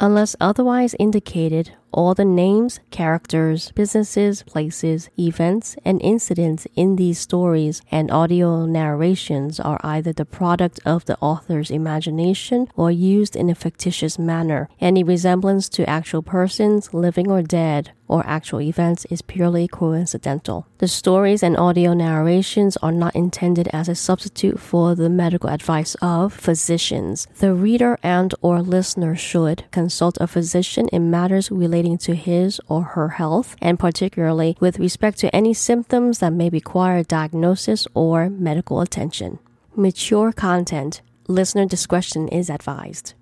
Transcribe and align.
Unless 0.00 0.36
otherwise 0.40 0.94
indicated, 1.00 1.72
all 1.92 2.14
the 2.14 2.24
names, 2.24 2.78
characters, 2.90 3.72
businesses, 3.72 4.44
places, 4.44 5.10
events, 5.18 5.74
and 5.84 6.00
incidents 6.02 6.68
in 6.76 6.94
these 6.94 7.18
stories 7.18 7.82
and 7.90 8.08
audio 8.10 8.64
narrations 8.64 9.58
are 9.58 9.80
either 9.82 10.12
the 10.12 10.24
product 10.24 10.78
of 10.84 11.06
the 11.06 11.18
author's 11.18 11.72
imagination 11.72 12.68
or 12.76 12.92
used 12.92 13.34
in 13.34 13.50
a 13.50 13.56
fictitious 13.56 14.20
manner. 14.20 14.68
Any 14.80 15.02
resemblance 15.02 15.68
to 15.70 15.88
actual 15.90 16.22
persons, 16.22 16.94
living 16.94 17.28
or 17.28 17.42
dead, 17.42 17.90
or 18.08 18.26
actual 18.26 18.60
events 18.60 19.04
is 19.10 19.22
purely 19.22 19.68
coincidental. 19.68 20.66
The 20.78 20.88
stories 20.88 21.42
and 21.42 21.56
audio 21.56 21.94
narrations 21.94 22.76
are 22.78 22.92
not 22.92 23.14
intended 23.14 23.68
as 23.72 23.88
a 23.88 23.94
substitute 23.94 24.58
for 24.58 24.94
the 24.94 25.10
medical 25.10 25.50
advice 25.50 25.94
of 26.00 26.32
physicians. 26.32 27.28
The 27.38 27.54
reader 27.54 27.98
and 28.02 28.34
or 28.40 28.62
listener 28.62 29.14
should 29.14 29.64
consult 29.70 30.18
a 30.20 30.26
physician 30.26 30.88
in 30.88 31.10
matters 31.10 31.50
relating 31.50 31.98
to 31.98 32.14
his 32.14 32.60
or 32.68 32.82
her 32.82 33.10
health 33.10 33.56
and 33.60 33.78
particularly 33.78 34.56
with 34.60 34.78
respect 34.78 35.18
to 35.18 35.34
any 35.34 35.54
symptoms 35.54 36.18
that 36.18 36.32
may 36.32 36.48
require 36.48 37.02
diagnosis 37.02 37.86
or 37.94 38.30
medical 38.30 38.80
attention. 38.80 39.38
Mature 39.76 40.32
content. 40.32 41.02
Listener 41.28 41.66
discretion 41.66 42.26
is 42.28 42.48
advised. 42.48 43.14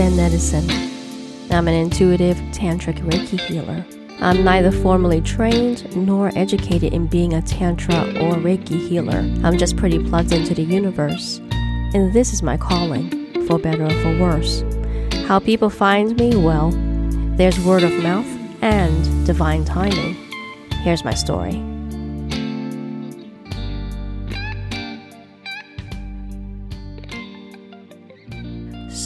Zen. 0.00 0.64
I'm 1.50 1.68
an 1.68 1.74
intuitive 1.74 2.38
tantric 2.52 3.00
Reiki 3.00 3.38
healer. 3.38 3.84
I'm 4.20 4.42
neither 4.42 4.72
formally 4.72 5.20
trained 5.20 5.94
nor 5.94 6.32
educated 6.34 6.94
in 6.94 7.06
being 7.06 7.34
a 7.34 7.42
Tantra 7.42 8.00
or 8.22 8.36
Reiki 8.36 8.88
healer. 8.88 9.18
I'm 9.44 9.58
just 9.58 9.76
pretty 9.76 10.02
plugged 10.02 10.32
into 10.32 10.54
the 10.54 10.62
universe. 10.62 11.38
And 11.92 12.14
this 12.14 12.32
is 12.32 12.42
my 12.42 12.56
calling, 12.56 13.10
for 13.46 13.58
better 13.58 13.84
or 13.84 13.90
for 13.90 14.18
worse. 14.18 14.64
How 15.26 15.38
people 15.38 15.68
find 15.68 16.16
me? 16.18 16.34
Well, 16.34 16.70
there's 17.36 17.60
word 17.60 17.82
of 17.82 17.92
mouth 18.02 18.26
and 18.62 19.26
divine 19.26 19.66
timing. 19.66 20.14
Here's 20.82 21.04
my 21.04 21.14
story. 21.14 21.69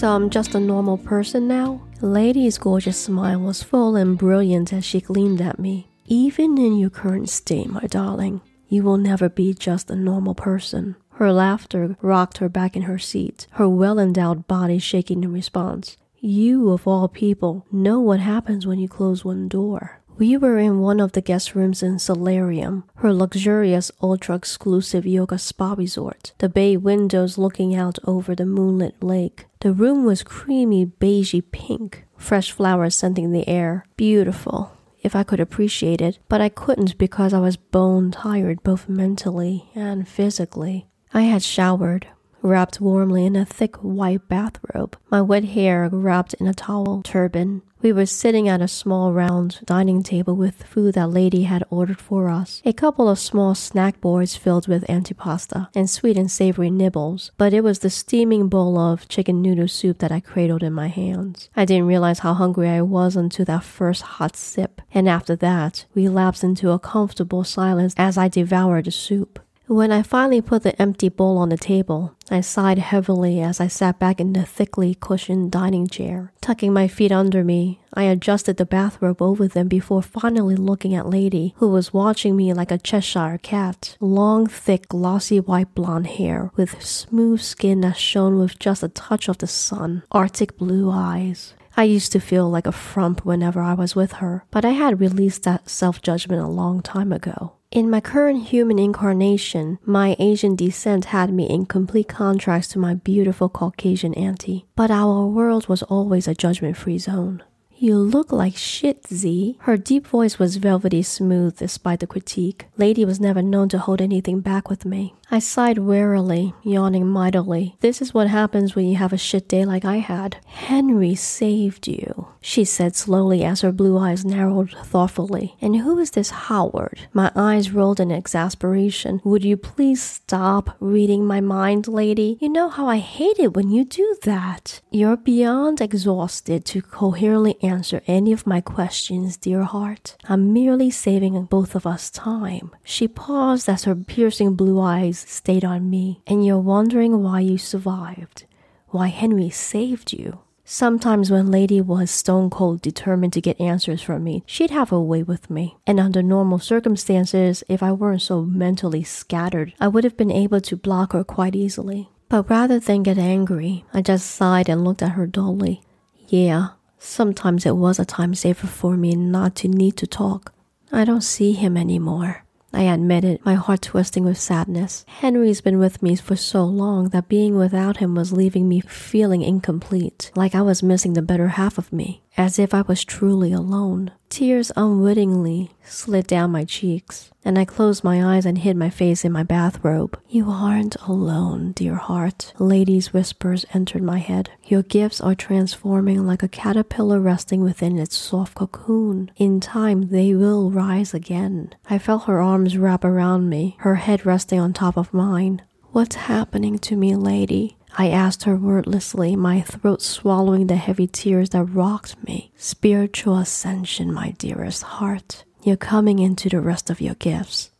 I'm 0.04 0.28
just 0.28 0.54
a 0.54 0.60
normal 0.60 0.98
person 0.98 1.48
now? 1.48 1.82
Lady's 2.02 2.58
gorgeous 2.58 2.98
smile 2.98 3.40
was 3.40 3.62
full 3.62 3.96
and 3.96 4.18
brilliant 4.18 4.70
as 4.70 4.84
she 4.84 5.00
gleamed 5.00 5.40
at 5.40 5.58
me. 5.58 5.88
Even 6.04 6.58
in 6.58 6.76
your 6.76 6.90
current 6.90 7.30
state, 7.30 7.70
my 7.70 7.86
darling, 7.86 8.42
you 8.68 8.82
will 8.82 8.98
never 8.98 9.30
be 9.30 9.54
just 9.54 9.90
a 9.90 9.96
normal 9.96 10.34
person. 10.34 10.96
Her 11.12 11.32
laughter 11.32 11.96
rocked 12.02 12.38
her 12.38 12.50
back 12.50 12.76
in 12.76 12.82
her 12.82 12.98
seat, 12.98 13.46
her 13.52 13.66
well 13.66 13.98
endowed 13.98 14.46
body 14.46 14.78
shaking 14.78 15.24
in 15.24 15.32
response. 15.32 15.96
You, 16.20 16.70
of 16.70 16.86
all 16.86 17.08
people, 17.08 17.66
know 17.72 17.98
what 18.00 18.20
happens 18.20 18.66
when 18.66 18.78
you 18.78 18.88
close 18.88 19.24
one 19.24 19.48
door. 19.48 20.02
We 20.16 20.36
were 20.36 20.58
in 20.58 20.78
one 20.78 21.00
of 21.00 21.12
the 21.12 21.20
guest 21.20 21.56
rooms 21.56 21.82
in 21.82 21.98
Solarium, 21.98 22.84
her 22.96 23.12
luxurious, 23.12 23.90
ultra 24.00 24.36
exclusive 24.36 25.04
yoga 25.04 25.38
spa 25.38 25.74
resort, 25.76 26.34
the 26.38 26.48
bay 26.48 26.76
windows 26.76 27.36
looking 27.36 27.74
out 27.74 27.98
over 28.04 28.36
the 28.36 28.46
moonlit 28.46 29.02
lake. 29.02 29.46
The 29.58 29.72
room 29.72 30.04
was 30.04 30.22
creamy 30.22 30.86
beigey 30.86 31.42
pink, 31.50 32.04
fresh 32.16 32.52
flowers 32.52 32.94
scenting 32.94 33.32
the 33.32 33.48
air. 33.48 33.86
Beautiful, 33.96 34.76
if 35.02 35.16
I 35.16 35.24
could 35.24 35.40
appreciate 35.40 36.00
it, 36.00 36.20
but 36.28 36.40
I 36.40 36.48
couldn't 36.48 36.96
because 36.96 37.34
I 37.34 37.40
was 37.40 37.56
bone 37.56 38.12
tired 38.12 38.62
both 38.62 38.88
mentally 38.88 39.68
and 39.74 40.06
physically. 40.06 40.86
I 41.12 41.22
had 41.22 41.42
showered, 41.42 42.06
wrapped 42.40 42.80
warmly 42.80 43.26
in 43.26 43.34
a 43.34 43.44
thick 43.44 43.74
white 43.76 44.28
bathrobe, 44.28 44.96
my 45.10 45.22
wet 45.22 45.44
hair 45.44 45.88
wrapped 45.90 46.34
in 46.34 46.46
a 46.46 46.54
towel 46.54 47.02
turban. 47.02 47.62
We 47.84 47.92
were 47.92 48.06
sitting 48.06 48.48
at 48.48 48.62
a 48.62 48.66
small 48.66 49.12
round 49.12 49.60
dining 49.66 50.02
table 50.02 50.34
with 50.34 50.62
food 50.62 50.94
that 50.94 51.10
lady 51.10 51.42
had 51.42 51.64
ordered 51.68 52.00
for 52.00 52.30
us. 52.30 52.62
A 52.64 52.72
couple 52.72 53.10
of 53.10 53.18
small 53.18 53.54
snack 53.54 54.00
boards 54.00 54.36
filled 54.36 54.66
with 54.66 54.86
antipasta 54.88 55.68
and 55.74 55.90
sweet 55.90 56.16
and 56.16 56.30
savory 56.30 56.70
nibbles, 56.70 57.30
but 57.36 57.52
it 57.52 57.62
was 57.62 57.80
the 57.80 57.90
steaming 57.90 58.48
bowl 58.48 58.78
of 58.78 59.06
chicken 59.08 59.42
noodle 59.42 59.68
soup 59.68 59.98
that 59.98 60.10
I 60.10 60.20
cradled 60.20 60.62
in 60.62 60.72
my 60.72 60.88
hands. 60.88 61.50
I 61.54 61.66
didn't 61.66 61.86
realize 61.86 62.20
how 62.20 62.32
hungry 62.32 62.70
I 62.70 62.80
was 62.80 63.16
until 63.16 63.44
that 63.44 63.64
first 63.64 64.00
hot 64.16 64.34
sip, 64.34 64.80
and 64.94 65.06
after 65.06 65.36
that, 65.36 65.84
we 65.94 66.08
lapsed 66.08 66.42
into 66.42 66.70
a 66.70 66.78
comfortable 66.78 67.44
silence 67.44 67.92
as 67.98 68.16
I 68.16 68.28
devoured 68.28 68.86
the 68.86 68.92
soup. 68.92 69.43
When 69.66 69.90
I 69.90 70.02
finally 70.02 70.42
put 70.42 70.62
the 70.62 70.80
empty 70.80 71.08
bowl 71.08 71.38
on 71.38 71.48
the 71.48 71.56
table, 71.56 72.14
I 72.30 72.42
sighed 72.42 72.78
heavily 72.78 73.40
as 73.40 73.60
I 73.60 73.66
sat 73.68 73.98
back 73.98 74.20
in 74.20 74.34
the 74.34 74.44
thickly 74.44 74.94
cushioned 74.94 75.52
dining 75.52 75.86
chair. 75.86 76.34
Tucking 76.42 76.70
my 76.70 76.86
feet 76.86 77.10
under 77.10 77.42
me, 77.42 77.80
I 77.94 78.02
adjusted 78.02 78.58
the 78.58 78.66
bathrobe 78.66 79.22
over 79.22 79.48
them 79.48 79.68
before 79.68 80.02
finally 80.02 80.54
looking 80.54 80.94
at 80.94 81.08
Lady, 81.08 81.54
who 81.56 81.70
was 81.70 81.94
watching 81.94 82.36
me 82.36 82.52
like 82.52 82.70
a 82.70 82.76
Cheshire 82.76 83.38
cat. 83.42 83.96
Long, 84.00 84.46
thick, 84.46 84.88
glossy 84.88 85.40
white 85.40 85.74
blonde 85.74 86.08
hair, 86.08 86.50
with 86.56 86.82
smooth 86.82 87.40
skin 87.40 87.80
that 87.80 87.96
shone 87.96 88.38
with 88.38 88.58
just 88.58 88.82
a 88.82 88.88
touch 88.88 89.28
of 89.28 89.38
the 89.38 89.46
sun, 89.46 90.02
arctic 90.12 90.58
blue 90.58 90.90
eyes. 90.90 91.54
I 91.74 91.84
used 91.84 92.12
to 92.12 92.20
feel 92.20 92.50
like 92.50 92.66
a 92.66 92.72
frump 92.72 93.24
whenever 93.24 93.62
I 93.62 93.72
was 93.72 93.96
with 93.96 94.12
her, 94.14 94.44
but 94.50 94.66
I 94.66 94.70
had 94.70 95.00
released 95.00 95.44
that 95.44 95.70
self 95.70 96.02
judgment 96.02 96.42
a 96.42 96.46
long 96.46 96.82
time 96.82 97.12
ago. 97.12 97.54
In 97.74 97.90
my 97.90 98.00
current 98.00 98.44
human 98.44 98.78
incarnation, 98.78 99.80
my 99.84 100.14
Asian 100.20 100.54
descent 100.54 101.06
had 101.06 101.34
me 101.34 101.50
in 101.50 101.66
complete 101.66 102.06
contrast 102.06 102.70
to 102.70 102.78
my 102.78 102.94
beautiful 102.94 103.48
Caucasian 103.48 104.14
auntie, 104.14 104.64
but 104.76 104.92
our 104.92 105.26
world 105.26 105.66
was 105.66 105.82
always 105.82 106.28
a 106.28 106.36
judgment 106.36 106.76
free 106.76 106.98
zone. 106.98 107.42
You 107.84 107.98
look 107.98 108.32
like 108.32 108.56
shit, 108.56 109.06
Z. 109.08 109.58
Her 109.60 109.76
deep 109.76 110.06
voice 110.06 110.38
was 110.38 110.56
velvety 110.56 111.02
smooth 111.02 111.58
despite 111.58 112.00
the 112.00 112.06
critique. 112.06 112.64
Lady 112.78 113.04
was 113.04 113.20
never 113.20 113.42
known 113.42 113.68
to 113.68 113.78
hold 113.78 114.00
anything 114.00 114.40
back 114.40 114.70
with 114.70 114.86
me. 114.86 115.12
I 115.30 115.38
sighed 115.38 115.78
wearily, 115.78 116.54
yawning 116.62 117.06
mightily. 117.06 117.76
This 117.80 118.00
is 118.00 118.14
what 118.14 118.28
happens 118.28 118.74
when 118.74 118.86
you 118.86 118.96
have 118.96 119.12
a 119.12 119.18
shit 119.18 119.48
day 119.48 119.66
like 119.66 119.84
I 119.84 119.96
had. 119.96 120.36
Henry 120.46 121.14
saved 121.14 121.86
you, 121.86 122.28
she 122.40 122.64
said 122.64 122.94
slowly 122.94 123.42
as 123.44 123.62
her 123.62 123.72
blue 123.72 123.98
eyes 123.98 124.24
narrowed 124.24 124.70
thoughtfully. 124.84 125.56
And 125.60 125.76
who 125.76 125.98
is 125.98 126.12
this 126.12 126.30
Howard? 126.30 127.08
My 127.12 127.32
eyes 127.34 127.70
rolled 127.70 128.00
in 128.00 128.10
exasperation. 128.10 129.20
Would 129.24 129.44
you 129.44 129.56
please 129.56 130.02
stop 130.02 130.76
reading 130.78 131.26
my 131.26 131.40
mind, 131.40 131.88
lady? 131.88 132.38
You 132.40 132.48
know 132.48 132.68
how 132.68 132.86
I 132.86 132.98
hate 132.98 133.38
it 133.38 133.54
when 133.54 133.70
you 133.70 133.84
do 133.84 134.16
that. 134.22 134.80
You're 134.90 135.16
beyond 135.16 135.80
exhausted 135.80 136.64
to 136.66 136.80
coherently 136.80 137.56
answer 137.62 137.73
any 138.06 138.32
of 138.32 138.46
my 138.46 138.60
questions, 138.60 139.36
dear 139.36 139.62
heart. 139.62 140.16
I'm 140.28 140.52
merely 140.52 140.90
saving 140.90 141.44
both 141.44 141.74
of 141.74 141.86
us 141.86 142.10
time. 142.10 142.70
She 142.84 143.08
paused 143.08 143.68
as 143.68 143.84
her 143.84 143.94
piercing 143.94 144.54
blue 144.54 144.80
eyes 144.80 145.18
stayed 145.18 145.64
on 145.64 145.90
me, 145.90 146.20
and 146.26 146.44
you're 146.44 146.58
wondering 146.58 147.22
why 147.22 147.40
you 147.40 147.58
survived, 147.58 148.44
why 148.88 149.08
Henry 149.08 149.50
saved 149.50 150.12
you. 150.12 150.40
Sometimes 150.66 151.30
when 151.30 151.50
Lady 151.50 151.80
was 151.82 152.10
stone 152.10 152.48
cold 152.48 152.80
determined 152.80 153.34
to 153.34 153.40
get 153.40 153.60
answers 153.60 154.00
from 154.00 154.24
me, 154.24 154.42
she'd 154.46 154.70
have 154.70 154.90
a 154.92 155.00
way 155.00 155.22
with 155.22 155.50
me. 155.50 155.76
And 155.86 156.00
under 156.00 156.22
normal 156.22 156.58
circumstances, 156.58 157.62
if 157.68 157.82
I 157.82 157.92
weren't 157.92 158.22
so 158.22 158.42
mentally 158.42 159.04
scattered, 159.04 159.74
I 159.78 159.88
would 159.88 160.04
have 160.04 160.16
been 160.16 160.30
able 160.30 160.62
to 160.62 160.76
block 160.76 161.12
her 161.12 161.22
quite 161.22 161.54
easily. 161.54 162.08
But 162.30 162.48
rather 162.48 162.80
than 162.80 163.02
get 163.02 163.18
angry, 163.18 163.84
I 163.92 164.00
just 164.00 164.30
sighed 164.30 164.70
and 164.70 164.84
looked 164.84 165.02
at 165.02 165.12
her 165.12 165.26
dully. 165.26 165.82
Yeah, 166.26 166.68
sometimes 167.04 167.66
it 167.66 167.76
was 167.76 167.98
a 167.98 168.04
time 168.04 168.34
saver 168.34 168.66
for 168.66 168.96
me 168.96 169.14
not 169.14 169.54
to 169.56 169.68
need 169.68 169.96
to 169.98 170.06
talk. 170.06 170.52
I 170.90 171.04
don't 171.04 171.22
see 171.22 171.52
him 171.52 171.76
anymore. 171.76 172.44
I 172.72 172.82
admitted, 172.82 173.38
my 173.44 173.54
heart 173.54 173.82
twisting 173.82 174.24
with 174.24 174.36
sadness. 174.36 175.04
Henry's 175.06 175.60
been 175.60 175.78
with 175.78 176.02
me 176.02 176.16
for 176.16 176.34
so 176.34 176.64
long 176.64 177.10
that 177.10 177.28
being 177.28 177.56
without 177.56 177.98
him 177.98 178.16
was 178.16 178.32
leaving 178.32 178.68
me 178.68 178.80
feeling 178.80 179.42
incomplete, 179.42 180.32
like 180.34 180.56
I 180.56 180.62
was 180.62 180.82
missing 180.82 181.12
the 181.12 181.22
better 181.22 181.48
half 181.48 181.78
of 181.78 181.92
me, 181.92 182.23
as 182.36 182.58
if 182.58 182.74
I 182.74 182.82
was 182.82 183.04
truly 183.04 183.52
alone. 183.52 184.10
Tears 184.28 184.72
unwittingly 184.76 185.70
slid 185.84 186.26
down 186.26 186.50
my 186.50 186.64
cheeks, 186.64 187.30
and 187.44 187.58
I 187.58 187.64
closed 187.64 188.02
my 188.02 188.34
eyes 188.36 188.44
and 188.44 188.58
hid 188.58 188.76
my 188.76 188.90
face 188.90 189.24
in 189.24 189.30
my 189.30 189.44
bathrobe. 189.44 190.18
You 190.28 190.50
aren't 190.50 190.96
alone, 191.06 191.72
dear 191.72 191.94
heart. 191.94 192.52
Lady's 192.58 193.12
whispers 193.12 193.64
entered 193.72 194.02
my 194.02 194.18
head. 194.18 194.50
Your 194.64 194.82
gifts 194.82 195.20
are 195.20 195.34
transforming 195.36 196.26
like 196.26 196.42
a 196.42 196.48
caterpillar 196.48 197.20
resting 197.20 197.62
within 197.62 197.98
its 197.98 198.16
soft 198.16 198.56
cocoon. 198.56 199.30
In 199.36 199.60
time, 199.60 200.08
they 200.08 200.34
will 200.34 200.70
rise 200.70 201.14
again. 201.14 201.74
I 201.88 201.98
felt 201.98 202.24
her 202.24 202.40
arms 202.40 202.76
wrap 202.76 203.04
around 203.04 203.48
me, 203.48 203.76
her 203.80 203.96
head 203.96 204.26
resting 204.26 204.58
on 204.58 204.72
top 204.72 204.96
of 204.96 205.14
mine. 205.14 205.62
What's 205.92 206.16
happening 206.16 206.80
to 206.80 206.96
me, 206.96 207.14
lady? 207.14 207.76
I 207.96 208.08
asked 208.08 208.42
her 208.44 208.56
wordlessly, 208.56 209.36
my 209.36 209.60
throat 209.60 210.02
swallowing 210.02 210.66
the 210.66 210.76
heavy 210.76 211.06
tears 211.06 211.50
that 211.50 211.64
rocked 211.64 212.22
me. 212.24 212.50
Spiritual 212.56 213.38
ascension, 213.38 214.12
my 214.12 214.30
dearest 214.32 214.82
heart. 214.82 215.44
You're 215.62 215.76
coming 215.76 216.18
into 216.18 216.48
the 216.48 216.60
rest 216.60 216.90
of 216.90 217.00
your 217.00 217.14
gifts. 217.14 217.70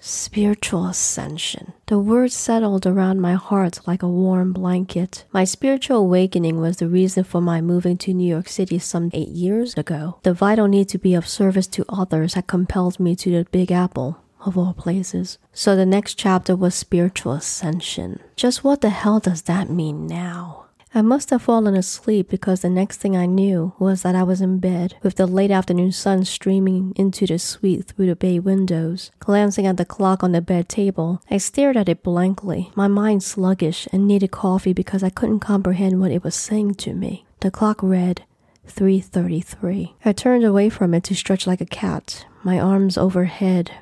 Spiritual 0.00 0.86
ascension. 0.86 1.72
The 1.86 1.98
words 1.98 2.34
settled 2.34 2.86
around 2.86 3.22
my 3.22 3.34
heart 3.34 3.80
like 3.86 4.02
a 4.02 4.08
warm 4.08 4.52
blanket. 4.52 5.24
My 5.32 5.44
spiritual 5.44 5.96
awakening 5.98 6.60
was 6.60 6.76
the 6.76 6.88
reason 6.88 7.24
for 7.24 7.40
my 7.40 7.62
moving 7.62 7.96
to 7.98 8.12
New 8.12 8.28
York 8.28 8.48
City 8.48 8.78
some 8.78 9.08
eight 9.14 9.28
years 9.28 9.72
ago. 9.78 10.18
The 10.22 10.34
vital 10.34 10.68
need 10.68 10.90
to 10.90 10.98
be 10.98 11.14
of 11.14 11.26
service 11.26 11.66
to 11.68 11.86
others 11.88 12.34
had 12.34 12.46
compelled 12.46 13.00
me 13.00 13.16
to 13.16 13.30
the 13.30 13.50
Big 13.50 13.72
Apple, 13.72 14.18
of 14.44 14.56
all 14.58 14.74
places. 14.74 15.38
So 15.52 15.74
the 15.74 15.86
next 15.86 16.14
chapter 16.14 16.54
was 16.56 16.74
spiritual 16.74 17.32
ascension. 17.32 18.20
Just 18.36 18.64
what 18.64 18.80
the 18.80 18.90
hell 18.90 19.20
does 19.20 19.42
that 19.42 19.70
mean 19.70 20.06
now? 20.06 20.64
I 20.96 21.02
must 21.02 21.30
have 21.30 21.42
fallen 21.42 21.74
asleep 21.74 22.28
because 22.28 22.60
the 22.60 22.70
next 22.70 22.98
thing 22.98 23.16
I 23.16 23.26
knew 23.26 23.72
was 23.80 24.02
that 24.02 24.14
I 24.14 24.22
was 24.22 24.40
in 24.40 24.60
bed 24.60 24.94
with 25.02 25.16
the 25.16 25.26
late 25.26 25.50
afternoon 25.50 25.90
sun 25.90 26.24
streaming 26.24 26.92
into 26.94 27.26
the 27.26 27.40
suite 27.40 27.86
through 27.86 28.06
the 28.06 28.14
bay 28.14 28.38
windows. 28.38 29.10
Glancing 29.18 29.66
at 29.66 29.76
the 29.76 29.84
clock 29.84 30.22
on 30.22 30.30
the 30.30 30.40
bed 30.40 30.68
table, 30.68 31.20
I 31.28 31.38
stared 31.38 31.76
at 31.76 31.88
it 31.88 32.04
blankly, 32.04 32.70
my 32.76 32.86
mind 32.86 33.24
sluggish 33.24 33.88
and 33.92 34.06
needed 34.06 34.30
coffee 34.30 34.72
because 34.72 35.02
I 35.02 35.10
couldn't 35.10 35.40
comprehend 35.40 36.00
what 36.00 36.12
it 36.12 36.22
was 36.22 36.36
saying 36.36 36.76
to 36.76 36.94
me. 36.94 37.24
The 37.40 37.50
clock 37.50 37.82
read 37.82 38.22
3:33. 38.68 39.94
I 40.04 40.12
turned 40.12 40.44
away 40.44 40.68
from 40.68 40.94
it 40.94 41.02
to 41.04 41.16
stretch 41.16 41.44
like 41.44 41.60
a 41.60 41.66
cat, 41.66 42.24
my 42.44 42.60
arms 42.60 42.96
overhead, 42.96 43.72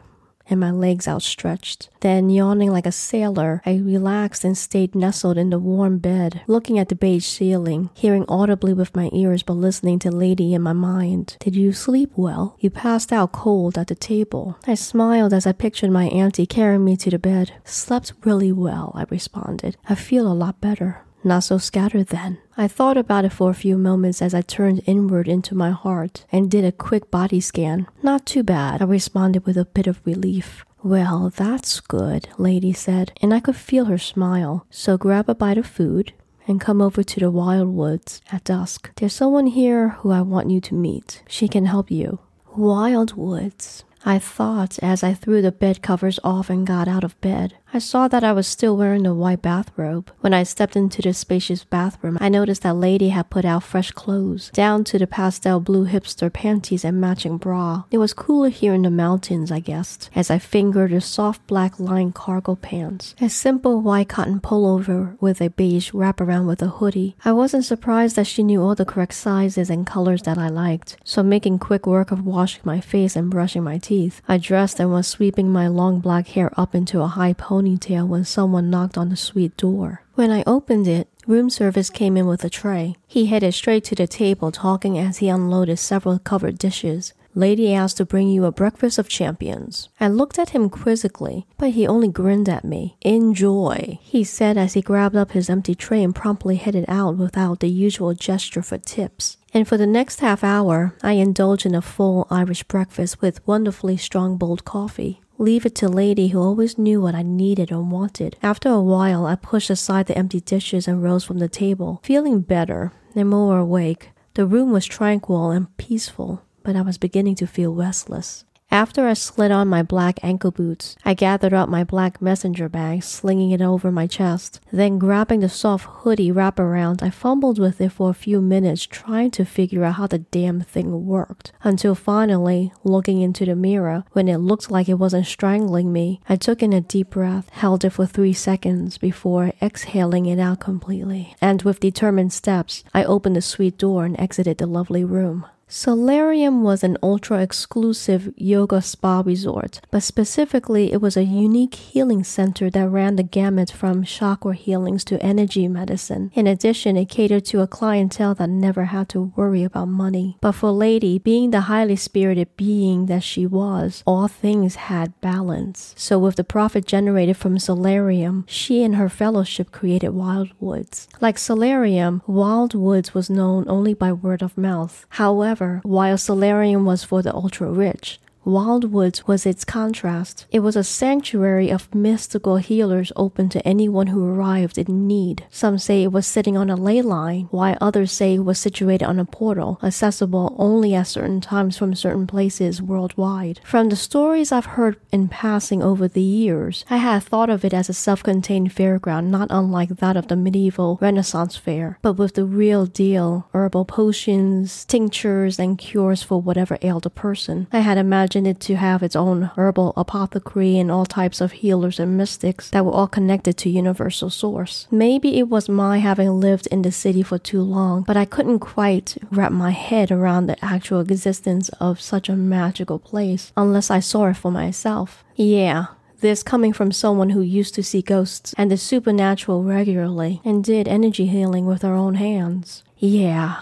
and 0.53 0.61
my 0.61 0.71
legs 0.71 1.09
outstretched. 1.09 1.89
Then, 2.01 2.31
yawning 2.31 2.71
like 2.71 2.87
a 2.87 2.93
sailor, 2.93 3.63
I 3.67 3.77
relaxed 3.77 4.45
and 4.45 4.57
stayed 4.57 4.95
nestled 4.95 5.39
in 5.39 5.51
the 5.51 5.59
warm 5.59 5.99
bed, 5.99 6.43
looking 6.47 6.79
at 6.79 6.89
the 6.89 6.95
beige 6.95 7.25
ceiling, 7.25 7.91
hearing 7.95 8.25
audibly 8.29 8.73
with 8.73 8.95
my 8.95 9.09
ears 9.13 9.43
but 9.43 9.55
listening 9.55 9.99
to 10.01 10.11
Lady 10.11 10.55
in 10.55 10.63
my 10.63 10.73
mind. 10.73 11.37
Did 11.41 11.57
you 11.57 11.73
sleep 11.73 12.13
well? 12.15 12.57
You 12.61 12.71
passed 12.71 13.13
out 13.13 13.33
cold 13.33 13.79
at 13.79 13.89
the 13.89 13.95
table. 13.95 14.59
I 14.67 14.75
smiled 14.75 15.33
as 15.33 15.47
I 15.47 15.53
pictured 15.53 15.91
my 15.91 16.05
auntie 16.07 16.47
carrying 16.47 16.85
me 16.85 16.97
to 16.99 17.11
the 17.11 17.19
bed. 17.19 17.55
Slept 17.65 18.13
really 18.25 18.53
well, 18.53 18.93
I 18.95 19.05
responded. 19.09 19.77
I 19.89 19.95
feel 19.95 20.31
a 20.31 20.35
lot 20.35 20.61
better. 20.61 21.05
Not 21.25 21.45
so 21.45 21.59
scattered 21.59 22.09
then. 22.09 22.39
I 22.57 22.69
thought 22.69 22.97
about 22.97 23.25
it 23.25 23.33
for 23.33 23.51
a 23.51 23.55
few 23.55 23.79
moments 23.79 24.21
as 24.21 24.35
I 24.35 24.43
turned 24.43 24.83
inward 24.87 25.29
into 25.29 25.55
my 25.55 25.71
heart 25.71 26.27
and 26.33 26.51
did 26.51 26.65
a 26.65 26.73
quick 26.73 27.11
body 27.11 27.41
scan. 27.41 27.87
Not 28.03 28.27
too 28.27 28.43
bad, 28.43 28.83
I 28.83 28.87
responded 28.87 29.47
with 29.47 29.57
a 29.57 29.65
bit 29.65 29.87
of 29.87 30.01
relief. 30.05 30.65
Well, 30.83 31.31
that's 31.35 31.79
good, 31.79 32.29
Lady 32.39 32.73
said, 32.73 33.13
and 33.23 33.33
I 33.33 33.39
could 33.39 33.55
feel 33.55 33.85
her 33.85 33.99
smile. 33.99 34.67
So 34.69 34.99
grab 34.99 35.29
a 35.29 35.35
bite 35.35 35.59
of 35.59 35.67
food 35.67 36.13
and 36.49 36.61
come 36.61 36.83
over 36.83 37.05
to 37.05 37.21
the 37.21 37.31
Wildwoods 37.31 38.21
at 38.33 38.45
dusk. 38.45 38.91
There's 38.97 39.13
someone 39.13 39.47
here 39.47 39.91
who 39.91 40.11
I 40.11 40.23
want 40.23 40.51
you 40.51 40.61
to 40.63 40.75
meet. 40.75 41.23
She 41.29 41.47
can 41.47 41.67
help 41.67 41.89
you. 41.91 42.19
Wildwoods. 42.57 43.85
I 44.05 44.19
thought 44.19 44.81
as 44.83 45.05
I 45.05 45.15
threw 45.15 45.41
the 45.41 45.53
bed 45.53 45.81
covers 45.81 46.19
off 46.25 46.51
and 46.51 46.67
got 46.67 46.89
out 46.89 47.05
of 47.05 47.21
bed. 47.21 47.57
I 47.75 47.79
saw 47.79 48.07
that 48.09 48.23
I 48.23 48.33
was 48.33 48.47
still 48.47 48.77
wearing 48.77 49.05
the 49.05 49.15
white 49.15 49.41
bathrobe. 49.41 50.13
When 50.21 50.35
I 50.35 50.43
stepped 50.43 50.77
into 50.77 51.01
the 51.01 51.15
spacious 51.15 51.65
bathroom, 51.65 52.19
I 52.21 52.29
noticed 52.29 52.61
that 52.65 52.77
Lady 52.77 53.09
had 53.09 53.31
put 53.31 53.47
out 53.47 53.63
fresh 53.63 53.91
clothes, 53.93 54.51
down 54.51 54.85
to 54.85 54.99
the 54.99 55.07
pastel 55.07 55.59
blue 55.59 55.87
hipster 55.87 56.31
panties 56.31 56.85
and 56.85 57.01
matching 57.01 57.39
bra. 57.39 57.85
It 57.91 57.97
was 57.97 58.13
cooler 58.13 58.51
here 58.51 58.75
in 58.75 58.83
the 58.83 58.91
mountains, 58.91 59.51
I 59.51 59.61
guessed, 59.61 60.11
as 60.15 60.31
I 60.31 60.39
fingered 60.39 60.91
the 60.91 61.01
soft 61.01 61.47
black 61.47 61.81
lined 61.81 62.15
cargo 62.15 62.57
pants. 62.57 63.15
A 63.23 63.31
simple 63.31 63.81
white 63.81 64.11
cotton 64.11 64.41
pullover 64.41 65.17
with 65.19 65.41
a 65.41 65.49
beige 65.49 65.93
wraparound 65.93 66.47
with 66.47 66.61
a 66.61 66.69
hoodie. 66.69 67.17
I 67.25 67.33
wasn't 67.33 67.65
surprised 67.65 68.17
that 68.17 68.27
she 68.27 68.43
knew 68.43 68.63
all 68.63 68.75
the 68.75 68.85
correct 68.85 69.15
sizes 69.15 69.71
and 69.71 69.87
colors 69.87 70.23
that 70.23 70.37
I 70.37 70.49
liked, 70.49 70.99
so 71.05 71.23
making 71.23 71.59
quick 71.59 71.87
work 71.87 72.11
of 72.11 72.27
washing 72.27 72.61
my 72.65 72.83
face 72.83 73.17
and 73.17 73.31
brushing 73.31 73.65
my 73.65 73.79
teeth, 73.79 74.21
I 74.29 74.37
dressed 74.37 74.79
and 74.79 74.93
was 74.93 75.07
sweeping 75.07 75.49
my 75.51 75.69
long 75.69 76.01
black 76.01 76.27
hair 76.29 76.53
up 76.59 76.75
into 76.75 77.01
a 77.01 77.07
high 77.07 77.33
pony 77.33 77.62
ponytail 77.63 78.07
when 78.07 78.25
someone 78.25 78.71
knocked 78.71 78.99
on 78.99 79.09
the 79.09 79.17
suite 79.17 79.57
door. 79.57 80.03
When 80.15 80.31
I 80.31 80.43
opened 80.47 80.89
it, 80.89 81.09
room 81.27 81.49
service 81.49 81.91
came 81.91 82.17
in 82.17 82.27
with 82.27 82.45
a 82.45 82.51
tray. 82.51 82.97
He 83.07 83.27
headed 83.27 83.55
straight 83.55 83.85
to 83.85 83.95
the 83.95 84.07
table, 84.07 84.51
talking 84.51 84.99
as 84.99 85.19
he 85.19 85.29
unloaded 85.29 85.79
several 85.79 86.19
covered 86.19 86.59
dishes. 86.59 87.15
Lady 87.35 87.73
asked 87.73 87.97
to 87.97 88.05
bring 88.05 88.29
you 88.29 88.45
a 88.45 88.53
breakfast 88.53 88.99
of 88.99 89.09
champions. 89.09 89.89
I 89.99 90.09
looked 90.09 90.39
at 90.39 90.51
him 90.51 90.69
quizzically, 90.69 91.47
but 91.57 91.71
he 91.71 91.87
only 91.87 92.09
grinned 92.09 92.49
at 92.49 92.63
me. 92.63 92.99
Enjoy, 93.01 93.99
he 94.03 94.23
said 94.23 94.59
as 94.59 94.75
he 94.75 94.83
grabbed 94.83 95.17
up 95.17 95.31
his 95.31 95.49
empty 95.49 95.75
tray 95.75 96.03
and 96.03 96.15
promptly 96.15 96.57
headed 96.57 96.85
out 96.89 97.17
without 97.17 97.61
the 97.61 97.71
usual 97.71 98.13
gesture 98.13 98.61
for 98.61 98.77
tips. 98.77 99.39
And 99.55 99.67
for 99.67 99.79
the 99.79 99.87
next 99.87 100.21
half 100.21 100.45
hour, 100.45 100.95
I 101.03 101.13
indulged 101.13 101.65
in 101.65 101.75
a 101.75 101.81
full 101.81 102.27
Irish 102.31 102.65
breakfast 102.65 103.23
with 103.23 103.47
wonderfully 103.47 103.97
strong 103.97 104.37
bold 104.37 104.67
coffee 104.67 105.22
leave 105.39 105.67
it 105.67 105.75
to 105.77 105.89
Lady 105.89 106.29
who 106.29 106.41
always 106.41 106.79
knew 106.79 107.01
what 107.01 107.15
I 107.15 107.23
needed 107.23 107.73
or 107.73 107.83
wanted. 107.83 108.37
After 108.43 108.69
a 108.69 108.81
while, 108.81 109.27
I 109.27 109.35
pushed 109.35 109.71
aside 109.71 110.07
the 110.07 110.17
empty 110.17 110.41
dishes 110.41 110.87
and 110.87 111.03
rose 111.03 111.25
from 111.25 111.39
the 111.39 111.49
table, 111.49 112.01
feeling 112.03 112.41
better 112.41 112.93
and 113.15 113.29
more 113.29 113.59
awake. 113.59 114.11
The 114.35 114.47
room 114.47 114.73
was 114.73 114.87
tranquil 114.87 115.51
and 115.51 115.77
peaceful, 115.77 116.43
but 116.63 116.77
I 116.77 116.83
was 116.83 116.99
beginning 116.99 117.35
to 117.37 117.47
feel 117.47 117.75
restless. 117.75 118.45
After 118.73 119.07
I 119.07 119.13
slid 119.13 119.51
on 119.51 119.69
my 119.69 119.83
black 119.83 120.19
ankle 120.23 120.51
boots, 120.51 120.97
I 121.05 121.13
gathered 121.13 121.53
up 121.53 121.69
my 121.69 121.85
black 121.85 122.23
messenger 122.23 122.71
bag, 122.71 123.03
slinging 123.03 123.51
it 123.51 123.61
over 123.61 123.93
my 123.93 124.07
chest. 124.07 124.61
Then, 124.73 124.99
grabbing 124.99 125.41
the 125.41 125.51
soft 125.51 125.85
hoodie 125.85 126.33
wraparound, 126.33 127.03
I 127.03 127.11
fumbled 127.11 127.59
with 127.59 127.83
it 127.83 127.93
for 127.93 128.09
a 128.09 128.15
few 128.15 128.41
minutes, 128.41 128.87
trying 128.87 129.31
to 129.33 129.45
figure 129.45 129.85
out 129.85 129.97
how 129.97 130.07
the 130.07 130.21
damn 130.21 130.63
thing 130.63 131.05
worked. 131.05 131.53
Until 131.63 131.95
finally, 131.95 132.73
looking 132.83 133.21
into 133.21 133.45
the 133.45 133.55
mirror, 133.55 134.05
when 134.13 134.27
it 134.27 134.39
looked 134.39 134.71
like 134.71 134.89
it 134.89 134.95
wasn't 134.95 135.27
strangling 135.27 135.93
me, 135.93 136.23
I 136.27 136.37
took 136.37 136.63
in 136.63 136.73
a 136.73 136.81
deep 136.81 137.11
breath, 137.11 137.51
held 137.51 137.85
it 137.85 137.91
for 137.91 138.07
three 138.07 138.33
seconds 138.33 138.97
before 138.97 139.53
exhaling 139.61 140.25
it 140.25 140.39
out 140.39 140.61
completely. 140.61 141.37
And 141.43 141.61
with 141.61 141.79
determined 141.79 142.33
steps, 142.33 142.85
I 142.95 143.05
opened 143.05 143.37
the 143.37 143.43
suite 143.43 143.77
door 143.77 144.07
and 144.07 144.19
exited 144.19 144.57
the 144.57 144.67
lovely 144.67 145.05
room. 145.05 145.45
Solarium 145.75 146.63
was 146.63 146.85
an 146.85 146.99
ultra 147.03 147.41
exclusive 147.41 148.31
yoga 148.37 148.83
spa 148.83 149.23
resort, 149.25 149.81
but 149.91 150.03
specifically, 150.03 150.93
it 150.93 151.01
was 151.01 151.17
a 151.17 151.25
unique 151.25 151.75
healing 151.77 152.23
center 152.23 152.69
that 152.69 152.91
ran 152.91 153.17
the 153.17 153.23
gamut 153.23 153.71
from 153.71 154.05
chakra 154.05 154.55
healings 154.55 155.03
to 155.03 155.21
energy 155.23 155.67
medicine. 155.69 156.31
In 156.35 156.47
addition, 156.47 156.99
it 156.99 157.09
catered 157.09 157.47
to 157.47 157.63
a 157.63 157.67
clientele 157.67 158.35
that 158.35 158.51
never 158.51 158.85
had 158.85 159.09
to 159.09 159.33
worry 159.35 159.65
about 159.65 159.89
money. 159.89 160.37
But 160.43 160.53
for 160.53 160.71
Lady, 160.71 161.19
being 161.19 161.53
the 161.53 161.63
highly 161.63 161.97
spirited 161.97 162.55
being 162.55 163.07
that 163.07 163.23
she 163.23 163.47
was, 163.47 164.03
all 164.07 164.29
things 164.29 164.75
had 164.75 165.19
balance. 165.23 165.95
So, 165.97 166.19
with 166.19 166.37
the 166.37 166.45
profit 166.45 166.85
generated 166.85 167.39
from 167.39 167.59
Solarium, 167.59 168.45
she 168.47 168.85
and 168.85 168.97
her 168.97 169.09
fellowship 169.09 169.73
created 169.73 170.11
Wildwoods. 170.11 171.09
Like 171.23 171.39
Solarium, 171.39 172.21
Wildwoods 172.29 173.15
was 173.15 173.31
known 173.31 173.65
only 173.71 173.95
by 173.95 174.13
word 174.13 174.43
of 174.43 174.59
mouth. 174.59 175.07
However, 175.09 175.62
However, 175.63 175.81
while 175.85 176.19
Solarium 176.19 176.85
was 176.85 177.05
for 177.05 177.23
the 177.23 177.33
ultra 177.33 177.71
rich, 177.71 178.19
Wildwoods 178.45 179.29
was 179.29 179.47
its 179.47 179.65
contrast. 179.65 180.47
It 180.51 180.61
was 180.61 180.75
a 180.75 180.83
sanctuary 180.83 181.71
of 181.71 181.95
mystical 181.95 182.57
healers 182.57 183.13
open 183.15 183.49
to 183.51 183.67
anyone 183.67 184.09
who 184.09 184.25
arrived 184.25 184.79
in 184.79 185.07
need. 185.07 185.45
Some 185.49 185.79
say 185.79 186.03
it 186.03 186.11
was 186.11 186.27
sitting 186.27 186.57
on 186.57 186.69
a 186.69 186.75
ley 186.75 187.03
line, 187.03 187.47
while 187.53 187.79
others 187.81 188.11
say 188.11 188.35
it 188.35 188.45
was 188.45 188.59
situated 188.59 189.05
on 189.05 189.21
a 189.21 189.25
portal, 189.25 189.79
accessible 189.81 190.57
only 190.59 190.93
at 190.93 191.07
certain 191.07 191.41
times 191.41 191.79
from 191.79 191.95
certain 191.95 192.27
places 192.27 192.83
worldwide. 192.83 193.61
From 193.63 193.91
the 193.91 193.97
stories 193.97 194.51
I've 194.51 194.75
heard 194.75 194.97
in 195.13 195.29
passing 195.29 195.81
over 195.81 196.09
the 196.09 196.21
years, 196.21 196.85
I 196.91 196.97
had 196.97 197.23
thought 197.23 197.49
of 197.49 197.65
it 197.65 197.73
as 197.73 197.89
a 197.89 197.95
self-contained 197.95 198.75
fairground 198.75 199.27
not 199.27 199.49
unlike 199.51 199.91
that 199.99 200.17
of 200.17 200.27
the 200.27 200.37
medieval 200.37 200.99
Renaissance 201.01 201.57
fair, 201.57 201.99
but 202.03 202.15
with 202.15 202.35
the 202.35 202.45
real 202.45 202.87
deal 202.87 203.49
herbal 203.55 203.85
potions, 203.85 204.85
tinctures, 204.85 205.61
and 205.61 205.79
cures 205.79 206.25
for 206.25 206.43
whatever 206.43 206.77
ailed 206.83 207.07
a 207.07 207.11
person. 207.11 207.69
I 207.73 207.81
had 207.81 207.99
imagined 207.99 208.32
imagined 208.35 208.47
it 208.47 208.61
to 208.61 208.77
have 208.77 209.03
its 209.03 209.15
own 209.15 209.51
herbal 209.57 209.93
apothecary 209.95 210.79
and 210.79 210.91
all 210.91 211.05
types 211.05 211.43
of 211.43 211.53
healers 211.53 212.01
and 212.01 212.17
mystics 212.17 212.71
that 212.71 212.85
were 212.85 212.93
all 212.93 213.07
connected 213.07 213.59
to 213.59 213.69
universal 213.69 214.31
source. 214.31 214.87
Maybe 214.91 215.39
it 215.39 215.51
was 215.51 215.69
my 215.69 215.99
having 215.99 216.41
lived 216.41 216.67
in 216.69 216.81
the 216.81 216.93
city 216.93 217.23
for 217.23 217.39
too 217.39 217.61
long, 217.61 218.05
but 218.05 218.17
I 218.17 218.25
couldn't 218.25 218.61
quite 218.61 219.19
wrap 219.31 219.53
my 219.53 219.73
head 219.73 220.11
around 220.11 220.47
the 220.47 220.57
actual 220.65 221.01
existence 221.01 221.69
of 221.79 222.01
such 222.01 222.31
a 222.31 222.37
magical 222.37 222.99
place 222.99 223.53
unless 223.55 223.91
I 223.91 224.01
saw 224.01 224.29
it 224.29 224.39
for 224.39 224.51
myself. 224.51 225.25
Yeah, 225.37 225.87
this 226.21 226.43
coming 226.43 226.73
from 226.73 226.91
someone 226.91 227.31
who 227.31 227.43
used 227.43 227.75
to 227.75 227.83
see 227.83 228.01
ghosts 228.01 228.55
and 228.57 228.71
the 228.71 228.79
supernatural 228.79 229.63
regularly 229.63 230.41
and 230.43 230.65
did 230.65 230.89
energy 230.89 231.27
healing 231.27 231.67
with 231.67 231.83
her 231.83 231.95
own 231.95 232.15
hands. 232.15 232.83
Yeah, 232.97 233.61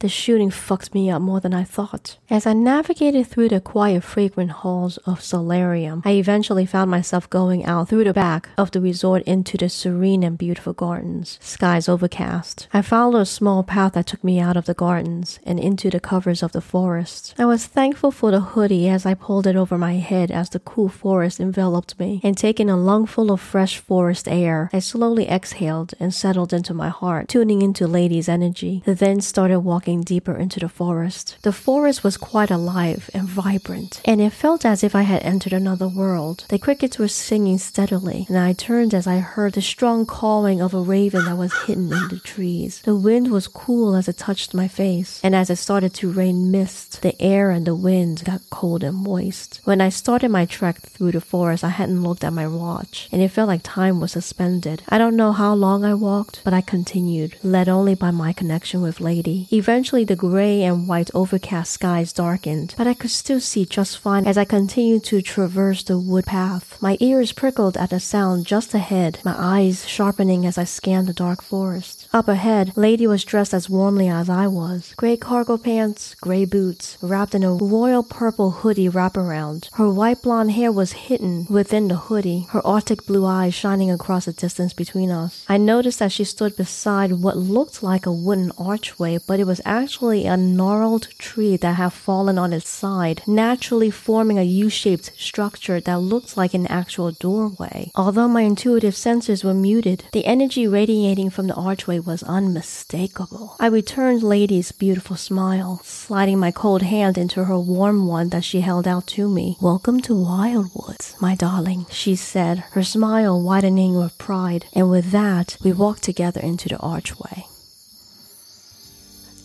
The 0.00 0.08
shooting 0.08 0.50
fucked 0.50 0.94
me 0.94 1.10
up 1.10 1.20
more 1.20 1.40
than 1.40 1.52
I 1.52 1.62
thought. 1.62 2.16
As 2.30 2.46
I 2.46 2.54
navigated 2.54 3.26
through 3.26 3.50
the 3.50 3.60
quiet, 3.60 4.02
fragrant 4.02 4.50
halls 4.50 4.96
of 5.04 5.20
Solarium, 5.22 6.00
I 6.06 6.12
eventually 6.12 6.64
found 6.64 6.90
myself 6.90 7.28
going 7.28 7.66
out 7.66 7.90
through 7.90 8.04
the 8.04 8.14
back 8.14 8.48
of 8.56 8.70
the 8.70 8.80
resort 8.80 9.22
into 9.24 9.58
the 9.58 9.68
serene 9.68 10.22
and 10.22 10.38
beautiful 10.38 10.72
gardens. 10.72 11.38
Skies 11.42 11.86
overcast. 11.86 12.66
I 12.72 12.80
followed 12.80 13.20
a 13.20 13.26
small 13.26 13.62
path 13.62 13.92
that 13.92 14.06
took 14.06 14.24
me 14.24 14.40
out 14.40 14.56
of 14.56 14.64
the 14.64 14.72
gardens 14.72 15.38
and 15.44 15.60
into 15.60 15.90
the 15.90 16.00
covers 16.00 16.42
of 16.42 16.52
the 16.52 16.62
forest. 16.62 17.34
I 17.38 17.44
was 17.44 17.66
thankful 17.66 18.10
for 18.10 18.30
the 18.30 18.40
hoodie 18.40 18.88
as 18.88 19.04
I 19.04 19.12
pulled 19.12 19.46
it 19.46 19.54
over 19.54 19.76
my 19.76 19.96
head 19.96 20.30
as 20.30 20.48
the 20.48 20.60
cool 20.60 20.88
forest 20.88 21.40
enveloped 21.40 22.00
me, 22.00 22.22
and 22.24 22.38
taking 22.38 22.70
a 22.70 22.76
lungful 22.76 23.30
of 23.30 23.42
fresh 23.42 23.76
forest 23.76 24.26
air, 24.28 24.70
I 24.72 24.78
slowly 24.78 25.28
exhaled 25.28 25.92
and 26.00 26.14
settled 26.14 26.54
into 26.54 26.72
my 26.72 26.88
heart, 26.88 27.28
tuning 27.28 27.60
into 27.60 27.86
Lady's 27.86 28.30
energy. 28.30 28.82
Then 28.86 29.20
started 29.20 29.60
walking 29.60 29.89
deeper 29.96 30.34
into 30.34 30.60
the 30.60 30.68
forest. 30.68 31.36
The 31.42 31.52
forest 31.52 32.04
was 32.04 32.16
quite 32.16 32.50
alive 32.50 33.10
and 33.12 33.28
vibrant, 33.28 34.00
and 34.04 34.20
it 34.20 34.32
felt 34.32 34.64
as 34.64 34.84
if 34.84 34.94
I 34.94 35.02
had 35.02 35.22
entered 35.22 35.52
another 35.52 35.88
world. 35.88 36.44
The 36.48 36.58
crickets 36.58 36.98
were 36.98 37.08
singing 37.08 37.58
steadily, 37.58 38.26
and 38.28 38.38
I 38.38 38.52
turned 38.52 38.94
as 38.94 39.06
I 39.06 39.18
heard 39.18 39.54
the 39.54 39.62
strong 39.62 40.06
cawing 40.06 40.60
of 40.62 40.74
a 40.74 40.80
raven 40.80 41.24
that 41.24 41.36
was 41.36 41.64
hidden 41.64 41.92
in 41.92 42.08
the 42.08 42.20
trees. 42.20 42.80
The 42.82 42.94
wind 42.94 43.30
was 43.30 43.48
cool 43.48 43.94
as 43.96 44.08
it 44.08 44.16
touched 44.16 44.54
my 44.54 44.68
face, 44.68 45.20
and 45.22 45.34
as 45.34 45.50
it 45.50 45.56
started 45.56 45.92
to 45.94 46.12
rain 46.12 46.50
mist, 46.50 47.02
the 47.02 47.20
air 47.20 47.50
and 47.50 47.66
the 47.66 47.74
wind 47.74 48.22
got 48.24 48.48
cold 48.50 48.84
and 48.84 48.96
moist. 48.96 49.60
When 49.64 49.80
I 49.80 49.88
started 49.88 50.30
my 50.30 50.46
trek 50.46 50.78
through 50.80 51.12
the 51.12 51.20
forest, 51.20 51.64
I 51.64 51.70
hadn't 51.70 52.02
looked 52.02 52.24
at 52.24 52.32
my 52.32 52.46
watch, 52.46 53.08
and 53.10 53.20
it 53.20 53.30
felt 53.30 53.48
like 53.48 53.62
time 53.62 54.00
was 54.00 54.12
suspended. 54.12 54.82
I 54.88 54.98
don't 54.98 55.16
know 55.16 55.32
how 55.32 55.54
long 55.54 55.84
I 55.84 55.94
walked, 55.94 56.42
but 56.44 56.54
I 56.54 56.60
continued, 56.60 57.36
led 57.42 57.68
only 57.68 57.94
by 57.94 58.10
my 58.10 58.32
connection 58.32 58.82
with 58.82 59.00
Lady. 59.00 59.48
Eventually, 59.50 59.79
the 59.80 60.14
gray 60.14 60.62
and 60.62 60.86
white 60.86 61.10
overcast 61.14 61.72
skies 61.72 62.12
darkened, 62.12 62.74
but 62.76 62.86
I 62.86 62.92
could 62.92 63.10
still 63.10 63.40
see 63.40 63.64
just 63.64 63.98
fine 63.98 64.26
as 64.26 64.36
I 64.36 64.44
continued 64.44 65.04
to 65.04 65.22
traverse 65.22 65.82
the 65.82 65.98
wood 65.98 66.26
path. 66.26 66.76
My 66.82 66.98
ears 67.00 67.32
prickled 67.32 67.78
at 67.78 67.92
a 67.92 67.98
sound 67.98 68.44
just 68.44 68.74
ahead, 68.74 69.20
my 69.24 69.34
eyes 69.36 69.88
sharpening 69.88 70.44
as 70.44 70.58
I 70.58 70.64
scanned 70.64 71.08
the 71.08 71.14
dark 71.14 71.40
forest. 71.42 72.08
Up 72.12 72.28
ahead, 72.28 72.76
Lady 72.76 73.06
was 73.06 73.24
dressed 73.24 73.54
as 73.54 73.70
warmly 73.70 74.06
as 74.08 74.28
I 74.28 74.46
was. 74.48 74.92
Gray 74.98 75.16
cargo 75.16 75.56
pants, 75.56 76.14
gray 76.20 76.44
boots, 76.44 76.98
wrapped 77.00 77.34
in 77.34 77.42
a 77.42 77.54
royal 77.54 78.02
purple 78.02 78.50
hoodie 78.50 78.90
wraparound. 78.90 79.70
Her 79.72 79.88
white 79.88 80.20
blonde 80.20 80.52
hair 80.52 80.70
was 80.70 81.08
hidden 81.08 81.46
within 81.48 81.88
the 81.88 81.96
hoodie, 81.96 82.46
her 82.50 82.64
arctic 82.66 83.06
blue 83.06 83.24
eyes 83.24 83.54
shining 83.54 83.90
across 83.90 84.26
the 84.26 84.34
distance 84.34 84.74
between 84.74 85.10
us. 85.10 85.42
I 85.48 85.56
noticed 85.56 86.00
that 86.00 86.12
she 86.12 86.24
stood 86.24 86.54
beside 86.54 87.12
what 87.12 87.38
looked 87.38 87.82
like 87.82 88.04
a 88.04 88.12
wooden 88.12 88.52
archway, 88.58 89.18
but 89.26 89.40
it 89.40 89.46
was 89.46 89.62
actually 89.70 90.26
a 90.26 90.36
gnarled 90.36 91.08
tree 91.16 91.56
that 91.56 91.74
had 91.74 91.92
fallen 91.92 92.36
on 92.38 92.52
its 92.52 92.68
side, 92.68 93.22
naturally 93.26 93.90
forming 93.90 94.36
a 94.38 94.42
U-shaped 94.42 95.12
structure 95.16 95.80
that 95.80 96.00
looked 96.00 96.36
like 96.36 96.54
an 96.54 96.66
actual 96.66 97.12
doorway. 97.12 97.92
Although 97.94 98.26
my 98.26 98.42
intuitive 98.42 98.96
senses 98.96 99.44
were 99.44 99.54
muted, 99.54 100.04
the 100.12 100.26
energy 100.26 100.66
radiating 100.66 101.30
from 101.30 101.46
the 101.46 101.54
archway 101.54 102.00
was 102.00 102.24
unmistakable. 102.24 103.54
I 103.60 103.66
returned 103.66 104.24
Lady's 104.24 104.72
beautiful 104.72 105.16
smile, 105.16 105.80
sliding 105.84 106.40
my 106.40 106.50
cold 106.50 106.82
hand 106.82 107.16
into 107.16 107.44
her 107.44 107.58
warm 107.58 108.08
one 108.08 108.30
that 108.30 108.44
she 108.44 108.62
held 108.62 108.88
out 108.88 109.06
to 109.08 109.28
me. 109.28 109.56
Welcome 109.60 110.00
to 110.00 110.14
Wildwoods, 110.14 111.20
my 111.20 111.36
darling, 111.36 111.86
she 111.90 112.16
said, 112.16 112.64
her 112.72 112.82
smile 112.82 113.40
widening 113.40 113.94
with 113.94 114.18
pride, 114.18 114.66
and 114.72 114.90
with 114.90 115.12
that, 115.12 115.56
we 115.62 115.72
walked 115.72 116.02
together 116.02 116.40
into 116.40 116.68
the 116.68 116.78
archway. 116.78 117.46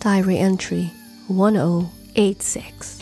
Diary 0.06 0.38
entry 0.38 0.92
1086. 1.30 3.00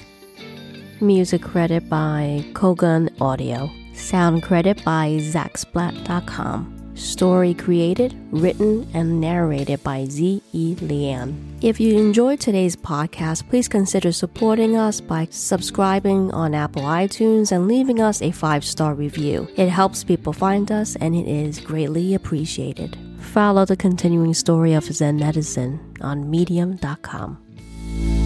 Music 1.02 1.42
credit 1.42 1.90
by 1.90 2.46
Kogan 2.54 3.10
Audio. 3.20 3.70
Sound 3.94 4.42
credit 4.42 4.82
by 4.86 5.18
ZapSplat.com. 5.20 6.94
Story 6.96 7.56
created, 7.56 8.16
written, 8.32 8.88
and 8.94 9.20
narrated 9.20 9.84
by 9.84 10.06
Z.E. 10.06 10.76
Lian. 10.76 11.36
If 11.62 11.78
you 11.78 11.98
enjoyed 11.98 12.40
today's 12.40 12.78
podcast, 12.78 13.50
please 13.50 13.68
consider 13.68 14.14
supporting 14.14 14.78
us 14.78 15.02
by 15.02 15.28
subscribing 15.30 16.32
on 16.32 16.56
Apple 16.56 16.84
iTunes 16.84 17.52
and 17.52 17.68
leaving 17.68 18.00
us 18.00 18.22
a 18.22 18.32
five 18.32 18.64
star 18.64 18.94
review. 18.94 19.50
It 19.58 19.68
helps 19.68 20.06
people 20.06 20.32
find 20.32 20.72
us 20.72 20.96
and 20.96 21.14
it 21.14 21.28
is 21.28 21.60
greatly 21.60 22.14
appreciated. 22.14 22.98
Follow 23.20 23.66
the 23.66 23.76
continuing 23.76 24.34
story 24.34 24.74
of 24.74 24.86
Zen 24.86 25.18
Medicine 25.18 25.93
on 26.04 26.30
medium.com. 26.30 28.23